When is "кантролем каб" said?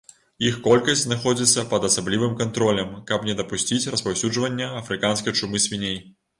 2.41-3.29